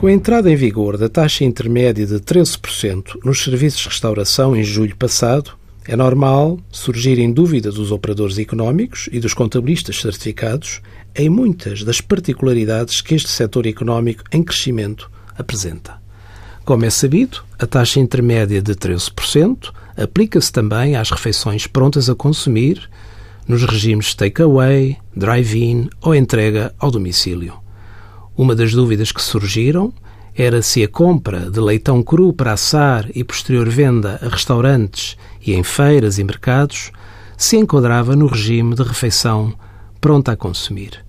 Com 0.00 0.06
a 0.06 0.12
entrada 0.12 0.50
em 0.50 0.56
vigor 0.56 0.96
da 0.96 1.10
taxa 1.10 1.44
intermédia 1.44 2.06
de 2.06 2.14
13% 2.14 3.20
nos 3.22 3.44
serviços 3.44 3.82
de 3.82 3.88
restauração 3.90 4.56
em 4.56 4.64
julho 4.64 4.96
passado, 4.96 5.52
é 5.86 5.94
normal 5.94 6.58
surgirem 6.70 7.30
dúvidas 7.30 7.74
dos 7.74 7.92
operadores 7.92 8.38
económicos 8.38 9.10
e 9.12 9.20
dos 9.20 9.34
contabilistas 9.34 10.00
certificados 10.00 10.80
em 11.14 11.28
muitas 11.28 11.84
das 11.84 12.00
particularidades 12.00 13.02
que 13.02 13.14
este 13.14 13.28
setor 13.28 13.66
económico 13.66 14.24
em 14.32 14.42
crescimento 14.42 15.10
apresenta. 15.36 16.00
Como 16.64 16.86
é 16.86 16.88
sabido, 16.88 17.44
a 17.58 17.66
taxa 17.66 18.00
intermédia 18.00 18.62
de 18.62 18.74
13% 18.74 19.70
aplica-se 19.98 20.50
também 20.50 20.96
às 20.96 21.10
refeições 21.10 21.66
prontas 21.66 22.08
a 22.08 22.14
consumir 22.14 22.88
nos 23.46 23.64
regimes 23.64 24.14
takeaway, 24.14 24.96
drive-in 25.14 25.90
ou 26.00 26.14
entrega 26.14 26.74
ao 26.78 26.90
domicílio. 26.90 27.60
Uma 28.40 28.54
das 28.54 28.72
dúvidas 28.72 29.12
que 29.12 29.20
surgiram 29.20 29.92
era 30.34 30.62
se 30.62 30.82
a 30.82 30.88
compra 30.88 31.50
de 31.50 31.60
leitão 31.60 32.02
cru 32.02 32.32
para 32.32 32.54
assar 32.54 33.06
e 33.14 33.22
posterior 33.22 33.68
venda 33.68 34.18
a 34.22 34.30
restaurantes 34.30 35.14
e 35.46 35.52
em 35.52 35.62
feiras 35.62 36.18
e 36.18 36.24
mercados 36.24 36.90
se 37.36 37.58
enquadrava 37.58 38.16
no 38.16 38.26
regime 38.26 38.74
de 38.74 38.82
refeição 38.82 39.52
pronta 40.00 40.32
a 40.32 40.36
consumir. 40.36 41.04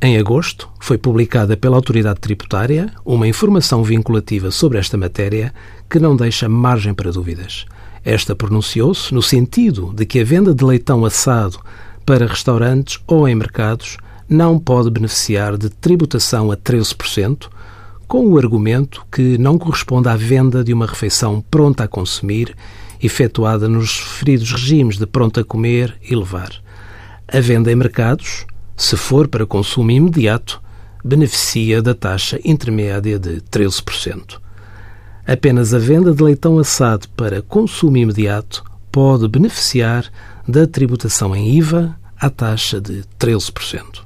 Em 0.00 0.16
agosto, 0.16 0.68
foi 0.78 0.96
publicada 0.96 1.56
pela 1.56 1.74
Autoridade 1.74 2.20
Tributária 2.20 2.92
uma 3.04 3.26
informação 3.26 3.82
vinculativa 3.82 4.52
sobre 4.52 4.78
esta 4.78 4.96
matéria 4.96 5.52
que 5.90 5.98
não 5.98 6.14
deixa 6.14 6.48
margem 6.48 6.94
para 6.94 7.10
dúvidas. 7.10 7.66
Esta 8.04 8.36
pronunciou-se 8.36 9.12
no 9.12 9.22
sentido 9.22 9.92
de 9.92 10.06
que 10.06 10.20
a 10.20 10.24
venda 10.24 10.54
de 10.54 10.64
leitão 10.64 11.04
assado 11.04 11.58
para 12.04 12.28
restaurantes 12.28 13.00
ou 13.08 13.26
em 13.26 13.34
mercados 13.34 13.98
não 14.28 14.58
pode 14.58 14.90
beneficiar 14.90 15.56
de 15.56 15.68
tributação 15.68 16.50
a 16.50 16.56
13%, 16.56 17.48
com 18.06 18.26
o 18.26 18.38
argumento 18.38 19.04
que 19.10 19.36
não 19.38 19.58
corresponde 19.58 20.08
à 20.08 20.16
venda 20.16 20.62
de 20.62 20.72
uma 20.72 20.86
refeição 20.86 21.44
pronta 21.50 21.84
a 21.84 21.88
consumir, 21.88 22.54
efetuada 23.02 23.68
nos 23.68 24.00
referidos 24.00 24.52
regimes 24.52 24.96
de 24.96 25.06
pronto 25.06 25.40
a 25.40 25.44
comer 25.44 25.96
e 26.08 26.14
levar. 26.14 26.50
A 27.28 27.40
venda 27.40 27.70
em 27.70 27.74
mercados 27.74 28.46
se 28.76 28.94
for 28.96 29.26
para 29.26 29.46
consumo 29.46 29.90
imediato, 29.90 30.60
beneficia 31.02 31.80
da 31.80 31.94
taxa 31.94 32.38
intermédia 32.44 33.18
de 33.18 33.40
13%. 33.40 34.38
Apenas 35.26 35.72
a 35.72 35.78
venda 35.78 36.12
de 36.12 36.22
leitão 36.22 36.58
assado 36.58 37.08
para 37.16 37.40
consumo 37.40 37.96
imediato 37.96 38.62
pode 38.92 39.26
beneficiar 39.28 40.04
da 40.46 40.66
tributação 40.66 41.34
em 41.34 41.56
IVA 41.56 41.96
à 42.20 42.28
taxa 42.28 42.80
de 42.80 43.02
13%. 43.18 44.05